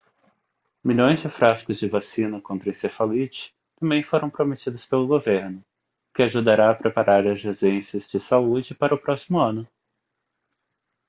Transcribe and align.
milhões 0.83 1.19
de 1.19 1.29
frascos 1.29 1.77
de 1.77 1.87
vacina 1.87 2.41
contra 2.41 2.71
encefalite 2.71 3.53
também 3.79 4.01
foram 4.01 4.31
prometidos 4.31 4.83
pelo 4.83 5.05
governo 5.05 5.59
o 5.59 6.13
que 6.15 6.23
ajudará 6.23 6.71
a 6.71 6.75
preparar 6.75 7.27
as 7.27 7.45
agências 7.45 8.09
de 8.09 8.19
saúde 8.19 8.73
para 8.73 8.95
o 8.95 8.99
próximo 8.99 9.37
ano 9.39 9.67